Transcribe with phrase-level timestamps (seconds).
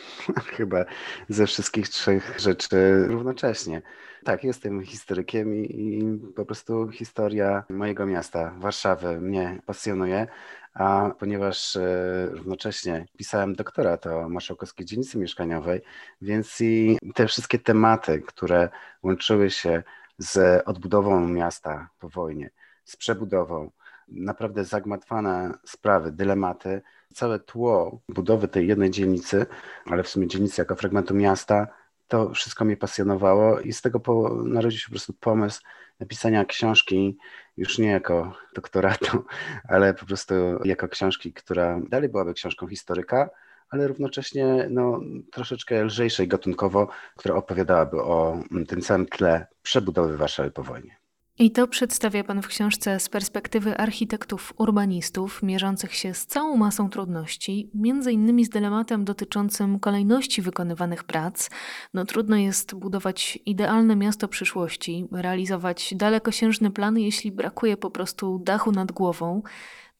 [0.56, 0.84] Chyba
[1.28, 3.82] ze wszystkich trzech rzeczy równocześnie.
[4.24, 10.26] Tak, jestem historykiem i, i, po prostu historia mojego miasta, Warszawy, mnie pasjonuje.
[10.74, 15.80] A ponieważ e, równocześnie pisałem doktorat o marszałkowskiej dzielnicy mieszkaniowej,
[16.22, 18.68] więc i te wszystkie tematy, które
[19.02, 19.82] łączyły się
[20.18, 22.50] z odbudową miasta po wojnie,
[22.84, 23.70] z przebudową,
[24.08, 26.82] naprawdę zagmatwane sprawy, dylematy,
[27.12, 29.46] całe tło budowy tej jednej dzielnicy,
[29.86, 31.66] ale w sumie dzielnicy jako fragmentu miasta,
[32.08, 35.60] to wszystko mnie pasjonowało i z tego po, narodził się po prostu pomysł
[36.00, 37.18] napisania książki,
[37.56, 39.24] już nie jako doktoratu,
[39.72, 43.30] ale po prostu jako książki, która dalej byłaby książką historyka,
[43.70, 45.00] ale równocześnie no,
[45.32, 51.01] troszeczkę lżejszej gatunkowo, która opowiadałaby o tym całym tle przebudowy Warszawy po wojnie.
[51.38, 56.90] I to przedstawia Pan w książce z perspektywy architektów urbanistów mierzących się z całą masą
[56.90, 61.50] trudności, między innymi z dylematem dotyczącym kolejności wykonywanych prac.
[61.94, 68.72] No trudno jest budować idealne miasto przyszłości, realizować dalekosiężny plan, jeśli brakuje po prostu dachu
[68.72, 69.42] nad głową.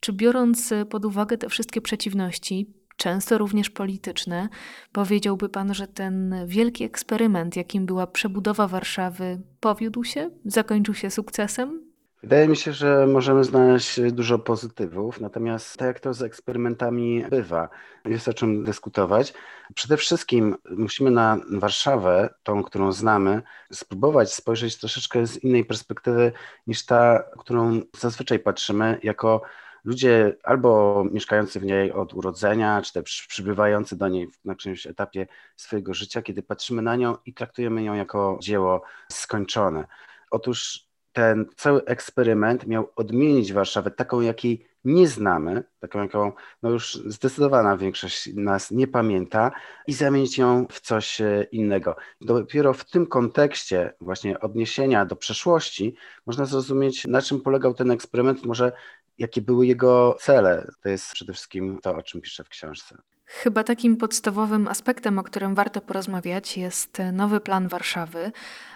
[0.00, 4.48] Czy biorąc pod uwagę te wszystkie przeciwności, często również polityczne.
[4.92, 11.92] Powiedziałby pan, że ten wielki eksperyment, jakim była przebudowa Warszawy, powiódł się, zakończył się sukcesem?
[12.22, 17.68] Wydaje mi się, że możemy znaleźć dużo pozytywów, natomiast tak jak to z eksperymentami bywa,
[18.04, 19.34] jest o czym dyskutować.
[19.74, 23.42] Przede wszystkim musimy na Warszawę, tą, którą znamy,
[23.72, 26.32] spróbować spojrzeć troszeczkę z innej perspektywy
[26.66, 29.42] niż ta, którą zazwyczaj patrzymy, jako
[29.84, 35.26] ludzie albo mieszkający w niej od urodzenia, czy też przybywający do niej na którymś etapie
[35.56, 38.82] swojego życia, kiedy patrzymy na nią i traktujemy ją jako dzieło
[39.12, 39.86] skończone.
[40.30, 46.32] Otóż ten cały eksperyment miał odmienić Warszawę taką, jakiej nie znamy, taką, jaką
[46.62, 49.50] no już zdecydowana większość nas nie pamięta,
[49.86, 51.96] i zamienić ją w coś e, innego.
[52.20, 55.94] Dopiero w tym kontekście właśnie odniesienia do przeszłości
[56.26, 58.72] można zrozumieć, na czym polegał ten eksperyment, może
[59.18, 60.66] jakie były jego cele.
[60.82, 62.98] To jest przede wszystkim to, o czym piszę w książce.
[63.24, 68.32] Chyba takim podstawowym aspektem, o którym warto porozmawiać, jest nowy plan Warszawy.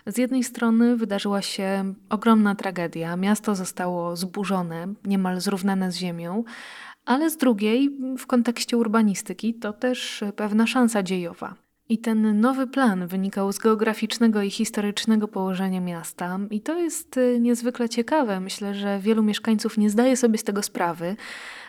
[0.06, 6.44] Z jednej strony wydarzyła się ogromna tragedia, miasto zostało zburzone, niemal zrównane z ziemią,
[7.04, 11.54] ale z drugiej, w kontekście urbanistyki, to też pewna szansa dziejowa.
[11.88, 17.40] I ten nowy plan wynikał z geograficznego i historycznego położenia miasta, i to jest y,
[17.40, 18.40] niezwykle ciekawe.
[18.40, 21.16] Myślę, że wielu mieszkańców nie zdaje sobie z tego sprawy,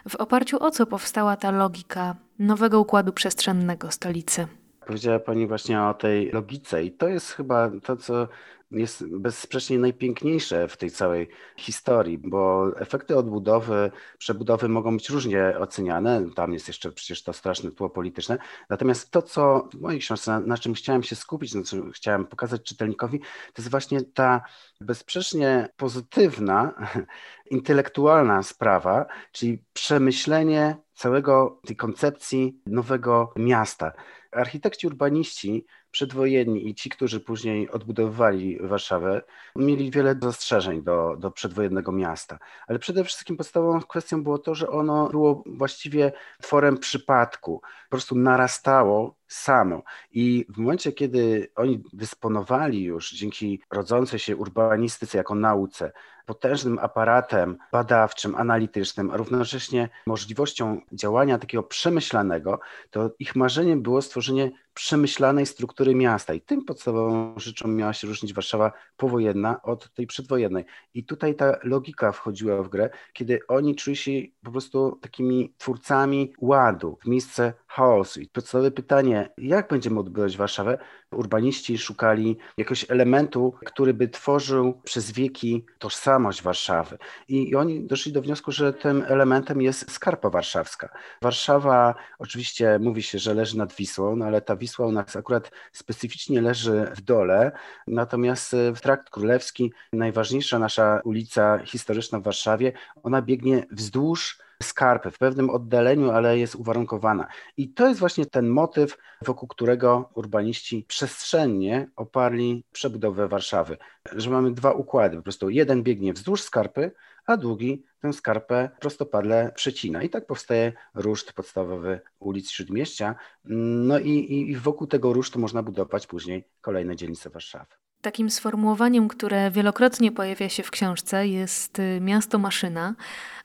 [0.10, 4.48] w oparciu o co powstała ta logika nowego układu przestrzennego stolicy.
[4.86, 8.28] Powiedziała Pani właśnie o tej logice, i to jest chyba to, co
[8.72, 16.26] jest bezsprzecznie najpiękniejsze w tej całej historii, bo efekty odbudowy, przebudowy mogą być różnie oceniane.
[16.36, 18.38] Tam jest jeszcze przecież to straszne tło polityczne.
[18.70, 22.64] Natomiast to, co w mojej książce, na, czym chciałem się skupić, na czym chciałem pokazać
[22.64, 24.42] czytelnikowi, to jest właśnie ta
[24.82, 26.74] bezsprzecznie pozytywna,
[27.52, 33.92] intelektualna sprawa, czyli przemyślenie całego tej koncepcji nowego miasta.
[34.32, 39.22] Architekci urbaniści przedwojenni i ci, którzy później odbudowywali Warszawę,
[39.56, 42.40] mieli wiele zastrzeżeń do, do przedwojennego miasta.
[42.68, 47.62] Ale przede wszystkim podstawową kwestią było to, że ono było właściwie tworem przypadku.
[47.62, 49.84] Po prostu narastało samo.
[50.12, 55.92] I w momencie, kiedy oni dysponowali już dzięki rodzącej się urbanistyce jako nauce,
[56.28, 64.52] potężnym aparatem badawczym, analitycznym, a równocześnie możliwością działania takiego przemyślanego, to ich marzeniem było stworzenie
[64.78, 66.34] przemyślanej struktury miasta.
[66.34, 70.66] I tym podstawową rzeczą miała się różnić Warszawa powojenna od tej przedwojennej.
[70.94, 74.12] I tutaj ta logika wchodziła w grę, kiedy oni czuli się
[74.44, 78.22] po prostu takimi twórcami ładu w miejsce chaosu.
[78.22, 80.78] I podstawowe pytanie, jak będziemy odbywać Warszawę?
[81.12, 86.98] Urbaniści szukali jakiegoś elementu, który by tworzył przez wieki tożsamość Warszawy.
[87.28, 90.90] I, oni doszli do wniosku, że tym elementem jest skarpa warszawska.
[91.22, 95.16] Warszawa oczywiście mówi się, że leży nad Wisłą, no ale ta Wisła Wisła u nas
[95.16, 97.52] akurat specyficznie leży w dole,
[97.88, 102.72] natomiast w Trakt Królewski, najważniejsza nasza ulica historyczna w Warszawie,
[103.04, 107.28] ona biegnie wzdłuż skarpy w pewnym oddaleniu, ale jest uwarunkowana.
[107.58, 113.78] I to jest właśnie ten motyw, wokół którego urbaniści przestrzennie oparli przebudowę Warszawy.
[114.16, 116.92] Że mamy dwa układy, po prostu jeden biegnie wzdłuż skarpy,
[117.26, 120.04] a drugi tę skarpę prostopadle przecina.
[120.04, 123.16] I tak powstaje ruszt podstawowy ulic Śródmieścia.
[123.46, 127.87] No i, i wokół tego rusztu można budować później kolejne dzielnice Warszawy.
[128.02, 132.96] Takim sformułowaniem, które wielokrotnie pojawia się w książce, jest y, miasto maszyna.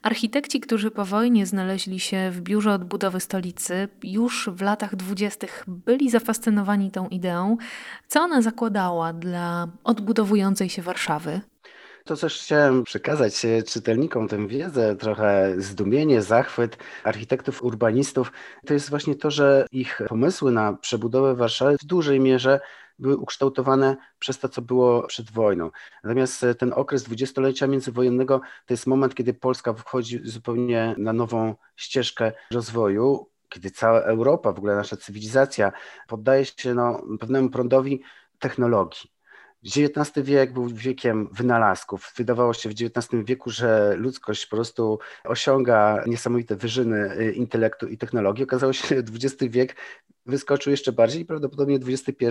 [0.03, 6.11] Architekci, którzy po wojnie znaleźli się w biurze odbudowy stolicy, już w latach dwudziestych byli
[6.11, 7.57] zafascynowani tą ideą.
[8.09, 11.41] Co ona zakładała dla odbudowującej się Warszawy?
[12.05, 18.33] To też chciałem przekazać e, czytelnikom tę wiedzę, trochę zdumienie, zachwyt architektów, urbanistów.
[18.67, 22.61] To jest właśnie to, że ich pomysły na przebudowę Warszawy w dużej mierze
[22.99, 25.71] były ukształtowane przez to, co było przed wojną.
[26.05, 31.55] Natomiast e, ten okres dwudziestolecia międzywojennego to jest moment, kiedy Polska wchodzi zupełnie na nową
[31.77, 35.73] ścieżkę rozwoju, kiedy cała Europa, w ogóle nasza cywilizacja
[36.09, 38.03] poddaje się no, pewnemu prądowi
[38.39, 39.13] technologii.
[39.67, 42.13] XIX wiek był wiekiem wynalazków.
[42.17, 47.99] Wydawało się w XIX wieku, że ludzkość po prostu osiąga niesamowite wyżyny y, intelektu i
[47.99, 48.45] technologii.
[48.45, 49.77] Okazało się, że XX wiek
[50.27, 52.27] wyskoczył jeszcze bardziej i prawdopodobnie XXI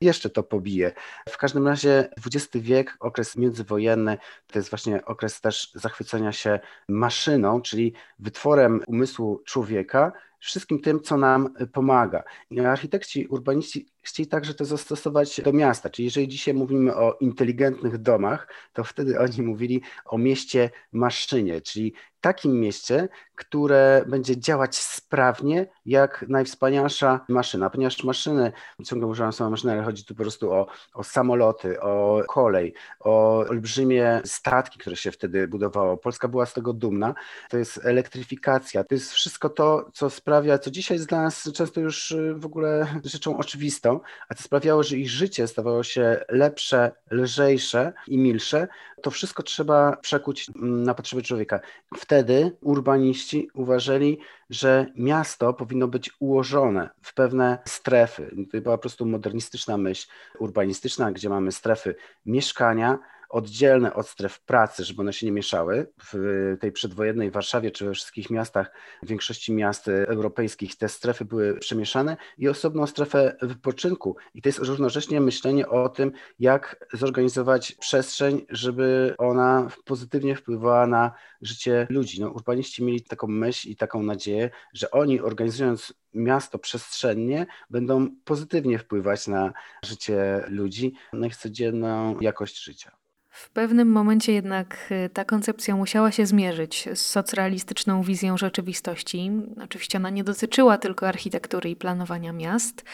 [0.00, 0.92] jeszcze to pobije.
[1.28, 7.62] W każdym razie XX wiek, okres międzywojenny, to jest właśnie okres też zachwycenia się maszyną,
[7.62, 12.22] czyli wytworem umysłu człowieka, wszystkim tym, co nam pomaga.
[12.66, 15.90] Architekci, urbaniści chcieli także to zastosować do miasta.
[15.90, 21.94] Czyli jeżeli dzisiaj mówimy o inteligentnych domach, to wtedy oni mówili o mieście maszynie, czyli
[22.20, 28.52] takim mieście, które będzie działać sprawnie jak najwspanialsza maszyna, ponieważ maszyny,
[28.84, 33.38] ciągle używam słowa maszyny, ale chodzi tu po prostu o, o samoloty, o kolej, o
[33.38, 35.96] olbrzymie statki, które się wtedy budowało.
[35.96, 37.14] Polska była z tego dumna.
[37.50, 41.80] To jest elektryfikacja, to jest wszystko to, co sprawia, co dzisiaj jest dla nas często
[41.80, 43.97] już w ogóle rzeczą oczywistą,
[44.28, 48.68] a to sprawiało, że ich życie stawało się lepsze, lżejsze i milsze.
[49.02, 51.60] To wszystko trzeba przekuć na potrzeby człowieka.
[51.96, 54.18] Wtedy urbaniści uważali,
[54.50, 58.36] że miasto powinno być ułożone w pewne strefy.
[58.52, 60.08] To była po prostu modernistyczna myśl
[60.38, 61.94] urbanistyczna, gdzie mamy strefy
[62.26, 62.98] mieszkania,
[63.28, 65.92] oddzielne od stref pracy, żeby one się nie mieszały.
[66.12, 68.72] W tej przedwojennej Warszawie czy we wszystkich miastach,
[69.02, 74.16] w większości miast europejskich te strefy były przemieszane i osobną strefę wypoczynku.
[74.34, 81.12] I to jest równocześnie myślenie o tym, jak zorganizować przestrzeń, żeby ona pozytywnie wpływała na
[81.42, 82.20] życie ludzi.
[82.20, 88.78] No, urbaniści mieli taką myśl i taką nadzieję, że oni organizując miasto przestrzennie będą pozytywnie
[88.78, 89.52] wpływać na
[89.84, 92.96] życie ludzi, na ich codzienną jakość życia.
[93.38, 99.30] W pewnym momencie jednak y, ta koncepcja musiała się zmierzyć z socrealistyczną wizją rzeczywistości.
[99.64, 102.84] Oczywiście ona nie dotyczyła tylko architektury i planowania miast,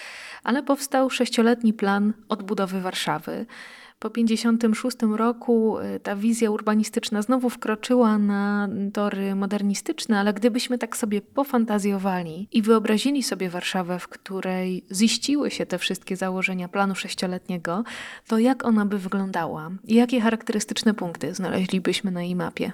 [0.43, 3.47] ale powstał sześcioletni plan odbudowy Warszawy.
[3.99, 10.97] Po 1956 roku y, ta wizja urbanistyczna znowu wkroczyła na tory modernistyczne, ale gdybyśmy tak
[10.97, 17.85] sobie pofantazjowali i wyobrazili sobie Warszawę, w której ziściły się te wszystkie założenia planu sześcioletniego,
[18.27, 19.71] to jak ona by wyglądała?
[19.85, 22.73] I jakie charakterystyczne punkty znaleźlibyśmy na jej mapie?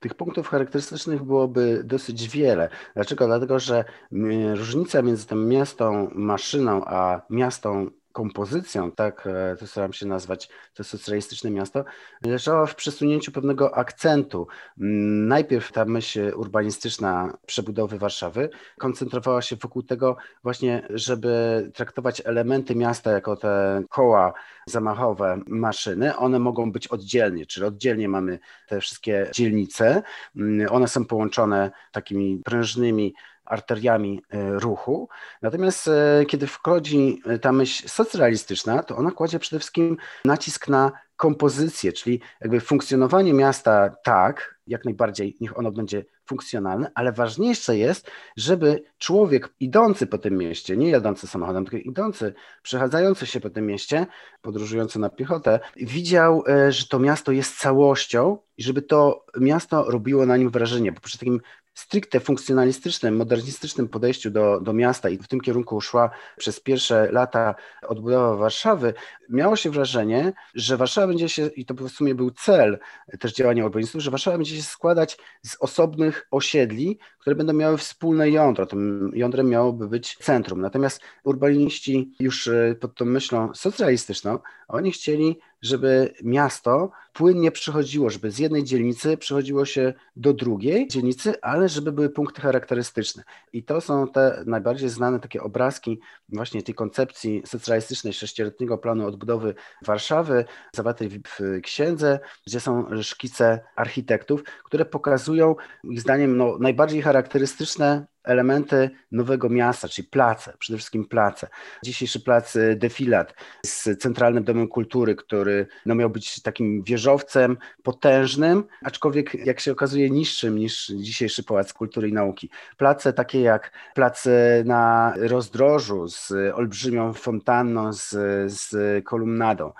[0.00, 2.68] Tych punktów charakterystycznych byłoby dosyć wiele.
[2.94, 3.26] Dlaczego?
[3.26, 9.92] Dlatego, że mm, różnica między tym miastą maszyną a miastą kompozycją, tak e, to staram
[9.92, 11.84] się nazwać to socjalistyczne miasto,
[12.26, 14.46] leżała w przesunięciu pewnego akcentu.
[14.80, 22.74] Mm, najpierw ta myśl urbanistyczna przebudowy Warszawy koncentrowała się wokół tego właśnie, żeby traktować elementy
[22.74, 24.32] miasta jako te koła
[24.66, 26.16] zamachowe maszyny.
[26.16, 30.02] One mogą być oddzielnie, czyli oddzielnie mamy te wszystkie dzielnice.
[30.36, 35.08] Mm, one są połączone takimi prężnymi arteriami e, ruchu.
[35.42, 40.92] Natomiast e, kiedy wchodzi e, ta myśl socrealistyczna, to ona kładzie przede wszystkim nacisk na
[41.16, 48.10] kompozycję, czyli jakby funkcjonowanie miasta tak, jak najbardziej niech ono będzie funkcjonalne, ale ważniejsze jest,
[48.36, 53.66] żeby człowiek idący po tym mieście, nie jadący samochodem, tylko idący, przechadzający się po tym
[53.66, 54.06] mieście,
[54.40, 60.36] podróżujący na piechotę, widział, że to miasto jest całością i żeby to miasto robiło na
[60.36, 61.40] nim wrażenie, bo przy takim
[61.74, 67.54] stricte funkcjonalistycznym, modernistycznym podejściu do, do miasta i w tym kierunku szła przez pierwsze lata
[67.88, 68.94] odbudowa Warszawy,
[69.28, 72.78] miało się wrażenie, że Warszawa będzie się, i to w sumie był cel
[73.20, 78.30] też działania urbanistów, że Warszawa będzie się składać z osobnych osiedli, które będą miały wspólne
[78.30, 78.66] jądro.
[78.66, 80.60] Tym jądrem miałoby być centrum.
[80.60, 84.38] Natomiast urbaniści już e, pod tą myślą socjalistyczną,
[84.68, 91.40] oni chcieli żeby miasto płynnie przychodziło, żeby z jednej dzielnicy przechodziło się do drugiej dzielnicy,
[91.42, 93.22] ale żeby były punkty charakterystyczne.
[93.52, 99.54] I to są te najbardziej znane takie obrazki właśnie tej koncepcji socjalistycznej sześcioletniego planu odbudowy
[99.86, 105.54] Warszawy, zawartej w księdze, gdzie są szkice architektów, które pokazują
[105.84, 111.48] ich zdaniem no, najbardziej charakterystyczne elementy nowego miasta, czyli place, przede wszystkim place.
[111.84, 113.34] Dzisiejszy plac y, Defilat
[113.66, 120.10] z Centralnym Domem Kultury, który no, miał być takim wieżowcem potężnym, aczkolwiek jak się okazuje
[120.10, 122.50] niższym niż dzisiejszy Pałac Kultury i Nauki.
[122.76, 128.10] Place takie jak place na Rozdrożu z olbrzymią fontanną, z,
[128.52, 129.72] z kolumnadą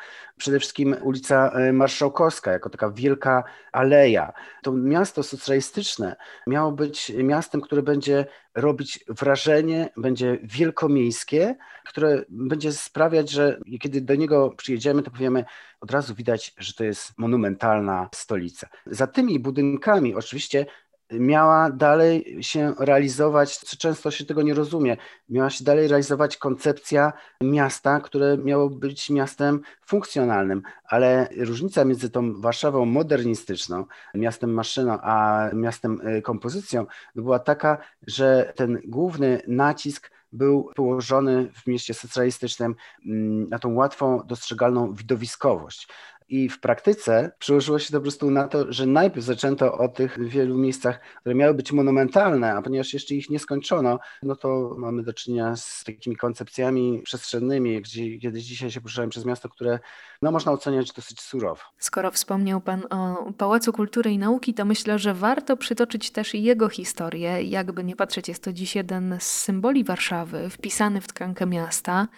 [0.42, 4.32] przede wszystkim ulica e, Marszałkowska, jako taka wielka aleja.
[4.62, 11.56] To miasto socjalistyczne miało być miastem, które będzie robić wrażenie, będzie wielkomiejskie,
[11.86, 15.44] które będzie sprawiać, że kiedy do niego przyjedziemy, to powiemy,
[15.80, 18.68] od razu widać, że to jest monumentalna stolica.
[18.86, 20.66] Za tymi budynkami oczywiście
[21.12, 24.96] miała dalej się realizować, co często się tego nie rozumie,
[25.28, 32.40] miała się dalej realizować koncepcja miasta, które miało być miastem funkcjonalnym, ale różnica między tą
[32.40, 40.70] Warszawą modernistyczną, miastem maszyną, a miastem y, kompozycją była taka, że ten główny nacisk był
[40.74, 42.74] położony w mieście socjalistycznym
[43.06, 45.88] mm, na tą łatwą, dostrzegalną widowiskowość.
[46.32, 50.28] I w praktyce przełożyło się to po prostu na to, że najpierw zaczęto o tych
[50.28, 55.02] wielu miejscach, które miały być monumentalne, a ponieważ jeszcze ich nie skończono, no to mamy
[55.02, 59.78] do czynienia z takimi koncepcjami przestrzennymi, gdzie kiedyś dzisiaj się poruszałem przez miasto, które
[60.22, 61.60] no, można oceniać dosyć surowo.
[61.78, 66.68] Skoro wspomniał Pan o Pałacu Kultury i Nauki, to myślę, że warto przytoczyć też jego
[66.68, 67.42] historię.
[67.42, 72.08] Jakby nie patrzeć, jest to dziś jeden z symboli Warszawy, wpisany w tkankę miasta.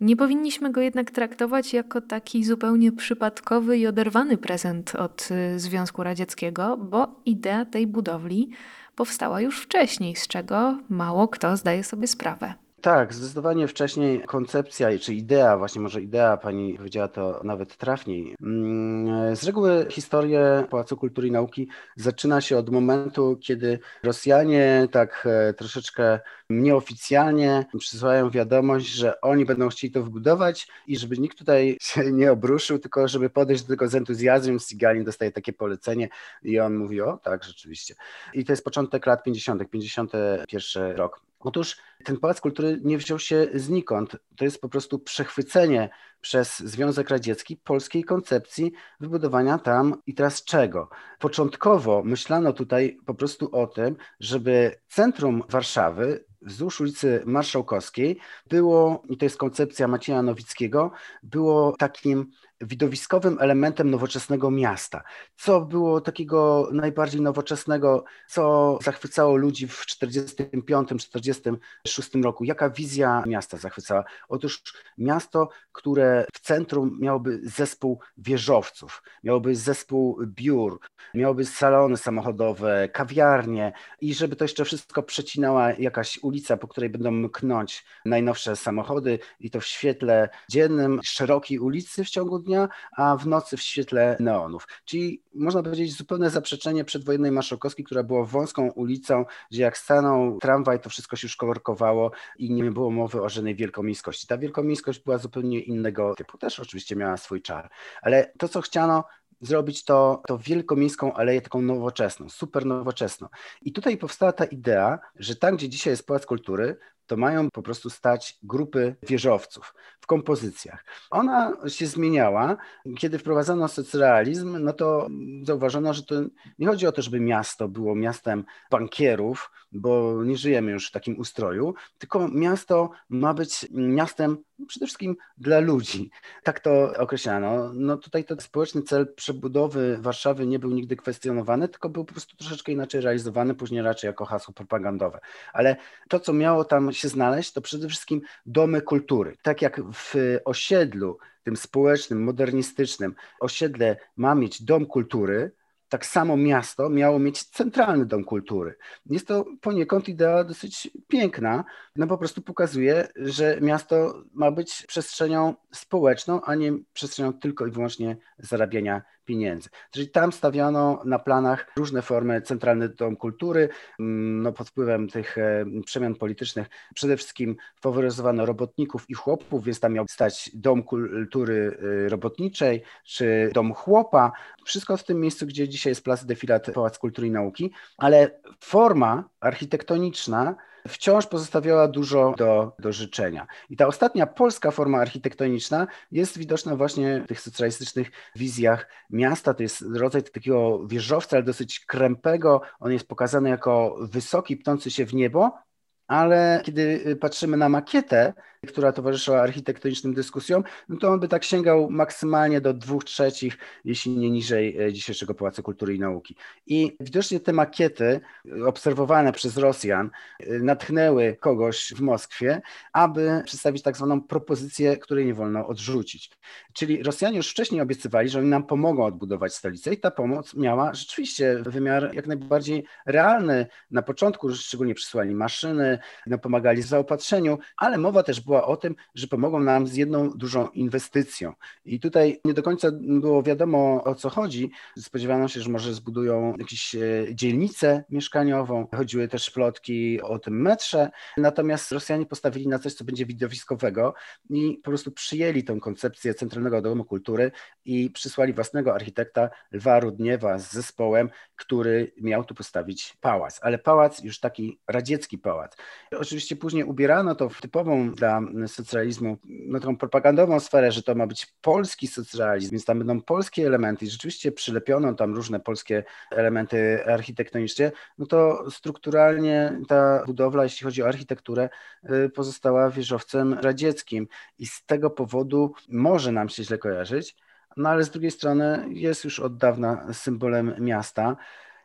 [0.00, 6.02] Nie powinniśmy go jednak traktować jako taki zupełnie przypadkowy i oderwany prezent od y, Związku
[6.02, 8.50] Radzieckiego, bo idea tej budowli
[8.96, 12.63] powstała już wcześniej, z czego mało kto zdaje sobie sprawę.
[12.84, 18.34] Tak, zdecydowanie wcześniej koncepcja, czy idea, właśnie może idea, pani powiedziała to nawet trafniej.
[18.42, 25.28] Mm, z reguły historię Pałacu Kultury i Nauki zaczyna się od momentu, kiedy Rosjanie tak
[25.30, 31.76] e, troszeczkę nieoficjalnie przysyłają wiadomość, że oni będą chcieli to wybudować i żeby nikt tutaj
[31.80, 34.60] się nie obruszył, tylko żeby podejść do tego z entuzjazmem.
[34.60, 36.08] Sigalin dostaje takie polecenie
[36.42, 37.94] i on mówi, o tak, rzeczywiście.
[38.34, 41.20] I to jest początek lat 50., 51 rok.
[41.44, 44.16] Otóż ten Pałac Kultury nie wziął się znikąd.
[44.36, 50.88] To jest po prostu przechwycenie przez Związek Radziecki polskiej koncepcji wybudowania tam i teraz czego.
[51.18, 59.16] Początkowo myślano tutaj po prostu o tym, żeby centrum Warszawy wzdłuż ulicy Marszałkowskiej było, i
[59.16, 60.90] to jest koncepcja Macieja Nowickiego,
[61.22, 62.30] było takim
[62.64, 65.02] widowiskowym elementem nowoczesnego miasta.
[65.36, 72.44] Co było takiego najbardziej nowoczesnego, co zachwycało ludzi w 1945-1946 roku?
[72.44, 74.04] Jaka wizja miasta zachwycała?
[74.28, 74.62] Otóż
[74.98, 80.80] miasto, które w centrum miałoby zespół wieżowców, miałoby zespół biur,
[81.14, 87.10] miałoby salony samochodowe, kawiarnie i żeby to jeszcze wszystko przecinała jakaś ulica, po której będą
[87.10, 92.53] mknąć najnowsze samochody i to w świetle dziennym, szerokiej ulicy w ciągu dnia,
[92.96, 94.68] a w nocy w świetle neonów.
[94.84, 100.80] Czyli można powiedzieć zupełne zaprzeczenie przedwojennej Marszałkowskiej, która była wąską ulicą, gdzie jak stanął tramwaj,
[100.80, 104.26] to wszystko się już kolorkowało i nie było mowy o żadnej wielkomiejskości.
[104.26, 106.38] Ta wielkomiejskość była zupełnie innego typu.
[106.38, 107.70] Też oczywiście miała swój czar,
[108.02, 109.04] ale to, co chciano,
[109.40, 113.28] zrobić to, to wielkomiejską aleję taką nowoczesną, super nowoczesną.
[113.62, 117.62] I tutaj powstała ta idea, że tam, gdzie dzisiaj jest Pałac Kultury, to mają po
[117.62, 120.84] prostu stać grupy wieżowców w kompozycjach.
[121.10, 122.56] Ona się zmieniała.
[122.98, 125.08] Kiedy wprowadzono socrealizm, no to
[125.42, 126.14] zauważono, że to
[126.58, 131.18] nie chodzi o to, żeby miasto było miastem bankierów, bo nie żyjemy już w takim
[131.18, 136.10] ustroju, tylko miasto ma być miastem przede wszystkim dla ludzi.
[136.42, 137.72] Tak to określano.
[137.74, 142.36] No tutaj ten społeczny cel przebudowy Warszawy nie był nigdy kwestionowany, tylko był po prostu
[142.36, 145.20] troszeczkę inaczej realizowany, później raczej jako hasło propagandowe.
[145.52, 145.76] Ale
[146.08, 149.36] to, co miało tam się znaleźć, to przede wszystkim domy kultury.
[149.42, 155.52] Tak jak w osiedlu, tym społecznym, modernistycznym, osiedle ma mieć dom kultury,
[155.88, 158.76] tak samo miasto miało mieć centralny dom kultury.
[159.06, 161.64] Jest to poniekąd idea dosyć piękna,
[161.96, 167.70] no po prostu pokazuje, że miasto ma być przestrzenią społeczną, a nie przestrzenią tylko i
[167.70, 169.68] wyłącznie zarabiania pieniędzy.
[169.90, 173.68] Czyli tam stawiano na planach różne formy centralny dom kultury,
[174.00, 176.66] mm, no pod wpływem tych e, przemian politycznych.
[176.94, 183.50] Przede wszystkim faworyzowano robotników i chłopów, więc tam miał stać dom kultury e, robotniczej czy
[183.54, 184.32] dom chłopa,
[184.64, 189.28] wszystko w tym miejscu, gdzie dzisiaj jest Plac Defilat Pałac Kultury i Nauki, ale forma
[189.40, 190.56] architektoniczna
[190.88, 193.46] wciąż pozostawiała dużo do, do życzenia.
[193.70, 199.54] I ta ostatnia polska forma architektoniczna jest widoczna właśnie w tych socjalistycznych wizjach miasta.
[199.54, 202.60] To jest rodzaj takiego wieżowca, ale dosyć krępego.
[202.80, 205.58] On jest pokazany jako wysoki, pnący się w niebo,
[206.06, 208.34] ale kiedy patrzymy na makietę,
[208.66, 214.16] która towarzyszyła architektonicznym dyskusjom, no to on by tak sięgał maksymalnie do dwóch trzecich, jeśli
[214.16, 216.36] nie niżej e, dzisiejszego Pałacu Kultury i Nauki.
[216.66, 218.20] I widocznie te makiety
[218.66, 225.34] obserwowane przez Rosjan e, natchnęły kogoś w Moskwie, aby przedstawić tak zwaną propozycję, której nie
[225.34, 226.30] wolno odrzucić.
[226.72, 230.94] Czyli Rosjanie już wcześniej obiecywali, że oni nam pomogą odbudować stolicę i ta pomoc miała
[230.94, 233.66] rzeczywiście wymiar jak najbardziej realny.
[233.90, 238.76] Na początku szczególnie przysłali maszyny, no, pomagali w zaopatrzeniu, ale mowa też była była o
[238.76, 241.52] tym, że pomogą nam z jedną dużą inwestycją.
[241.84, 244.70] I tutaj nie do końca było wiadomo o co chodzi.
[244.98, 248.86] Spodziewano się, że może zbudują jakąś e, dzielnicę mieszkaniową.
[248.96, 251.10] Chodziły też plotki o tym metrze.
[251.36, 254.14] Natomiast Rosjanie postawili na coś, co będzie widowiskowego
[254.50, 257.50] i po prostu przyjęli tę koncepcję Centralnego Domu Kultury
[257.84, 263.58] i przysłali własnego architekta Lwa Rudniewa z zespołem, który miał tu postawić pałac.
[263.62, 265.76] Ale pałac już taki radziecki pałac.
[266.10, 271.26] Oczywiście później ubierano to w typową dla socjalizmu, no tą propagandową sferę, że to ma
[271.26, 277.04] być polski socjalizm, więc tam będą polskie elementy i rzeczywiście przylepiono tam różne polskie elementy
[277.06, 281.68] architektoniczne, no to strukturalnie ta budowla, jeśli chodzi o architekturę,
[282.10, 287.36] y, pozostała wieżowcem radzieckim i z tego powodu może nam się źle kojarzyć,
[287.76, 291.36] no ale z drugiej strony jest już od dawna symbolem miasta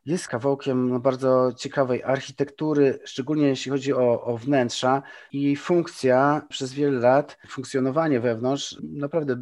[0.06, 5.02] jest kawałkiem no, bardzo ciekawej architektury, szczególnie jeśli chodzi o, o wnętrza.
[5.32, 9.36] I funkcja przez wiele lat, funkcjonowanie wewnątrz naprawdę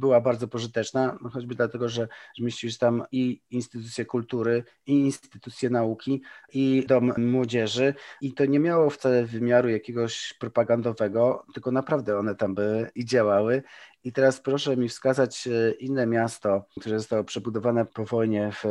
[0.00, 4.92] była bardzo pożyteczna, no, choćby dlatego, że, że mieściły się tam i instytucje kultury, i
[4.92, 7.94] instytucje nauki, i dom młodzieży.
[8.20, 13.62] I to nie miało wcale wymiaru jakiegoś propagandowego, tylko naprawdę one tam były i działały
[14.04, 18.62] i teraz proszę mi wskazać e, inne miasto, które zostało przebudowane po wojnie w,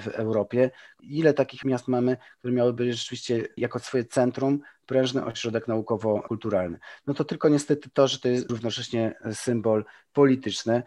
[0.00, 0.70] w Europie.
[1.00, 6.78] Ile takich miast mamy, które miałyby rzeczywiście jako swoje centrum prężny ośrodek naukowo-kulturalny?
[7.06, 10.82] No to tylko niestety to, że to jest równocześnie symbol polityczny,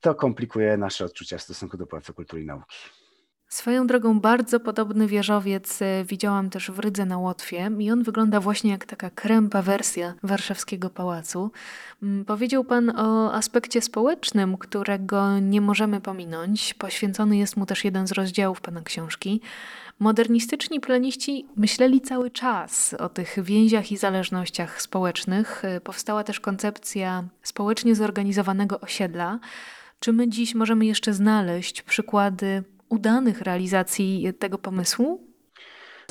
[0.00, 3.03] to komplikuje nasze odczucia w stosunku do Pałacu Kultury i Nauki.
[3.54, 8.40] Swoją drogą bardzo podobny wieżowiec e, widziałam też w Rydze na Łotwie i on wygląda
[8.40, 11.50] właśnie jak taka krępa wersja warszawskiego pałacu.
[12.02, 16.74] Mm, powiedział Pan o aspekcie społecznym, którego nie możemy pominąć.
[16.74, 19.40] Poświęcony jest mu też jeden z rozdziałów Pana książki.
[19.98, 25.64] Modernistyczni planiści myśleli cały czas o tych więziach i zależnościach społecznych.
[25.64, 29.38] E, powstała też koncepcja społecznie zorganizowanego osiedla.
[30.00, 32.64] Czy my dziś możemy jeszcze znaleźć przykłady
[32.94, 35.33] udanych realizacji tego pomysłu?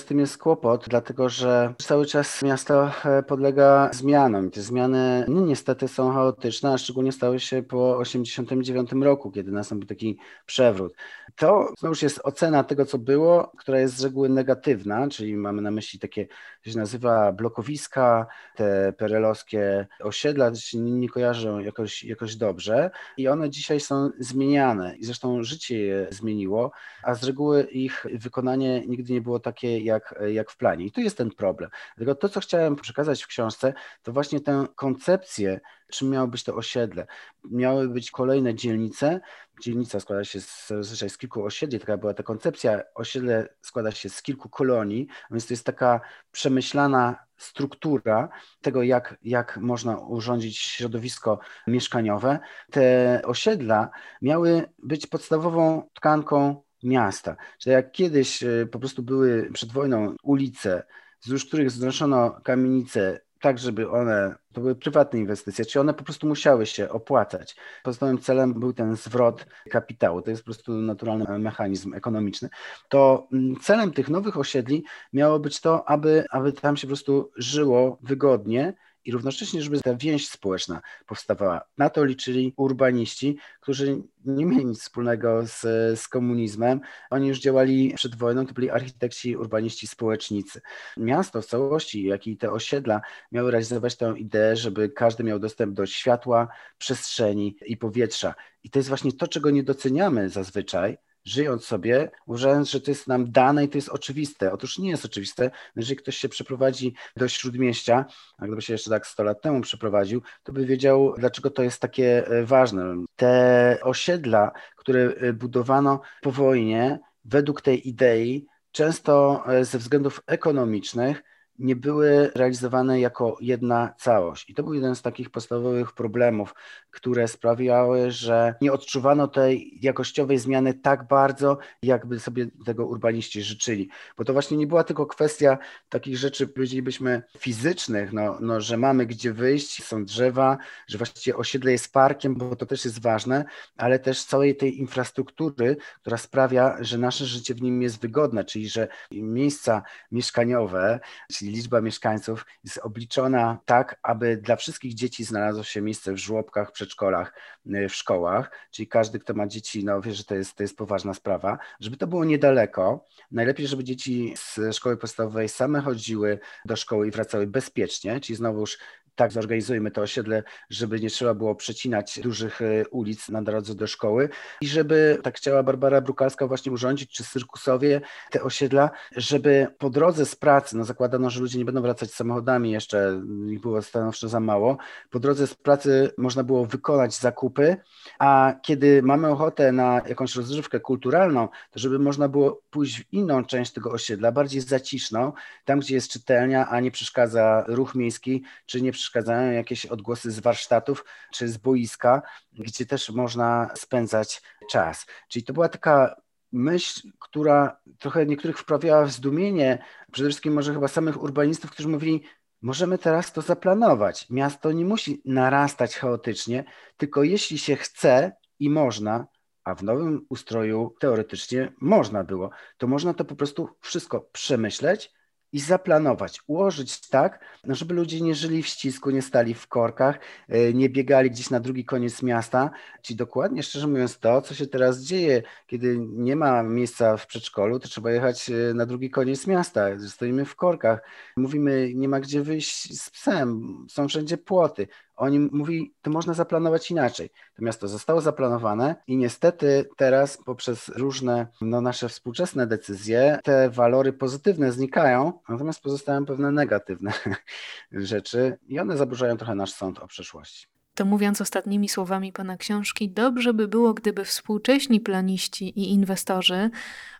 [0.03, 5.41] Z tym jest kłopot, dlatego że cały czas miasto e, podlega zmianom te zmiany no,
[5.41, 10.93] niestety są chaotyczne, a szczególnie stały się po 1989 roku, kiedy nastąpił taki przewrót.
[11.35, 15.71] To znowuż jest ocena tego, co było, która jest z reguły negatywna, czyli mamy na
[15.71, 16.27] myśli takie,
[16.63, 23.27] co się nazywa blokowiska, te perelowskie osiedla, to się nie kojarzą jakoś, jakoś dobrze i
[23.27, 26.71] one dzisiaj są zmieniane i zresztą życie je zmieniło,
[27.03, 29.92] a z reguły ich wykonanie nigdy nie było takie jak,
[30.27, 30.85] jak w planie.
[30.85, 31.69] I tu jest ten problem.
[31.97, 35.59] Dlatego to, co chciałem przekazać w książce, to właśnie tę koncepcję,
[35.93, 37.07] czym miało być to osiedle.
[37.51, 39.21] Miały być kolejne dzielnice.
[39.61, 42.81] Dzielnica składa się z, z kilku osiedli, taka była ta koncepcja.
[42.95, 46.01] Osiedle składa się z kilku kolonii, więc to jest taka
[46.31, 48.29] przemyślana struktura
[48.61, 52.39] tego, jak, jak można urządzić środowisko mieszkaniowe.
[52.71, 53.89] Te osiedla
[54.21, 57.35] miały być podstawową tkanką miasta.
[57.59, 60.83] Że jak kiedyś e, po prostu były przed wojną ulice,
[61.21, 66.27] wzdłuż których znoszono kamienice tak, żeby one, to były prywatne inwestycje, czy one po prostu
[66.27, 67.55] musiały się opłacać.
[67.83, 72.49] Podstawowym celem był ten zwrot kapitału, to jest po prostu naturalny mechanizm ekonomiczny.
[72.89, 77.31] To mm, celem tych nowych osiedli miało być to, aby, aby tam się po prostu
[77.37, 78.73] żyło wygodnie
[79.05, 81.61] i równocześnie, żeby ta więź społeczna powstawała.
[81.77, 85.61] Na to liczyli urbaniści, którzy nie mieli nic wspólnego z,
[85.99, 86.81] z komunizmem.
[87.09, 90.61] Oni już działali przed wojną, to byli architekci, urbaniści, społecznicy.
[90.97, 95.73] Miasto w całości, jak i te osiedla miały realizować tę ideę, żeby każdy miał dostęp
[95.73, 98.35] do światła, przestrzeni i powietrza.
[98.63, 103.07] I to jest właśnie to, czego nie doceniamy zazwyczaj, żyjąc sobie, uważając, że to jest
[103.07, 104.51] nam dane i to jest oczywiste.
[104.51, 105.51] Otóż nie jest oczywiste.
[105.75, 108.05] Jeżeli ktoś się przeprowadzi do śródmieścia,
[108.37, 111.81] a gdyby się jeszcze tak 100 lat temu przeprowadził, to by wiedział, dlaczego to jest
[111.81, 112.95] takie e, ważne.
[113.15, 121.23] Te osiedla, które e, budowano po wojnie, według tej idei, często e, ze względów ekonomicznych,
[121.59, 124.49] nie były realizowane jako jedna całość.
[124.49, 126.55] I to był jeden z takich podstawowych problemów,
[126.91, 133.89] które sprawiały, że nie odczuwano tej jakościowej zmiany tak bardzo, jakby sobie tego urbaniści życzyli.
[134.17, 135.57] Bo to właśnie nie była tylko kwestia
[135.89, 141.71] takich rzeczy, powiedzielibyśmy, fizycznych, no, no, że mamy gdzie wyjść, są drzewa, że właściwie osiedle
[141.71, 143.45] jest parkiem, bo to też jest ważne,
[143.77, 148.69] ale też całej tej infrastruktury, która sprawia, że nasze życie w nim jest wygodne, czyli
[148.69, 150.99] że miejsca mieszkaniowe,
[151.33, 156.71] czyli liczba mieszkańców jest obliczona tak, aby dla wszystkich dzieci znalazło się miejsce w żłobkach,
[156.71, 157.33] przedszkolach,
[157.67, 160.77] y, w szkołach, czyli każdy, kto ma dzieci, no wie, że to jest, to jest
[160.77, 163.05] poważna sprawa, żeby to było niedaleko.
[163.31, 168.77] Najlepiej, żeby dzieci z szkoły podstawowej same chodziły do szkoły i wracały bezpiecznie, czyli znowuż
[169.15, 173.87] tak zorganizujmy to osiedle, żeby nie trzeba było przecinać dużych e, ulic na drodze do
[173.87, 174.29] szkoły.
[174.61, 180.25] I żeby, tak chciała Barbara Brukalska właśnie urządzić, czy Cyrkusowie te osiedla, żeby po drodze
[180.25, 184.39] z pracy, no zakładano, że ludzie nie będą wracać samochodami jeszcze, ich było stanowczo za
[184.39, 184.77] mało,
[185.09, 187.77] po drodze z pracy można było wykonać zakupy,
[188.19, 193.45] a kiedy mamy ochotę na jakąś rozrywkę kulturalną, to żeby można było pójść w inną
[193.45, 195.31] część tego osiedla, bardziej zaciszną,
[195.65, 200.39] tam gdzie jest czytelnia, a nie przeszkadza ruch miejski, czy nie przeszkadzają jakieś odgłosy z
[200.39, 202.21] warsztatów czy z boiska,
[202.53, 205.05] gdzie też można spędzać czas.
[205.27, 206.15] Czyli to była taka
[206.51, 212.23] myśl, która trochę niektórych wprawiała w zdumienie, przede wszystkim może chyba samych urbanistów, którzy mówili,
[212.61, 214.29] możemy teraz to zaplanować.
[214.29, 216.63] Miasto nie musi narastać chaotycznie,
[216.97, 219.27] tylko jeśli się chce i można,
[219.63, 225.11] a w nowym ustroju teoretycznie można było, to można to po prostu wszystko przemyśleć
[225.53, 230.19] i zaplanować, ułożyć tak, no żeby ludzie nie żyli w ścisku, nie stali w korkach,
[230.49, 232.71] e, nie biegali gdzieś na drugi koniec miasta.
[233.01, 237.79] Ci dokładnie, szczerze mówiąc, to, co się teraz dzieje, kiedy nie ma miejsca w przedszkolu,
[237.79, 239.99] to trzeba jechać e, na drugi koniec miasta.
[240.09, 241.01] Stoimy w korkach,
[241.37, 244.87] mówimy, nie ma gdzie wyjść z psem, są wszędzie płoty.
[245.15, 247.29] Oni mówi, to można zaplanować inaczej.
[247.55, 254.13] To miasto zostało zaplanowane i niestety teraz poprzez różne no, nasze współczesne decyzje te walory
[254.13, 257.13] pozytywne znikają, natomiast pozostają pewne negatywne
[257.91, 260.72] rzeczy i one zaburzają trochę nasz sąd o przeszłości.
[260.95, 266.69] To mówiąc ostatnimi słowami pana książki, dobrze by było, gdyby współcześni planiści i inwestorzy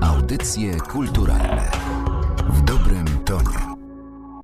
[0.00, 1.81] Audycje kulturalne